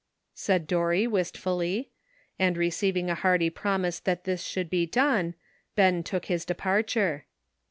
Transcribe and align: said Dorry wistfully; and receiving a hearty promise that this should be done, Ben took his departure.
said 0.33 0.65
Dorry 0.65 1.05
wistfully; 1.05 1.91
and 2.39 2.57
receiving 2.57 3.07
a 3.07 3.13
hearty 3.13 3.51
promise 3.51 3.99
that 3.99 4.23
this 4.23 4.41
should 4.41 4.67
be 4.67 4.87
done, 4.87 5.35
Ben 5.75 6.01
took 6.01 6.25
his 6.25 6.43
departure. 6.43 7.27